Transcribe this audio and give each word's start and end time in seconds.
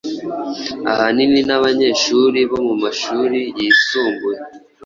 ahanini 0.91 1.39
n’abanyeshuri 1.47 2.39
bo 2.51 2.59
mu 2.67 2.75
mashuri 2.83 3.39
yisumbuye 3.57 4.39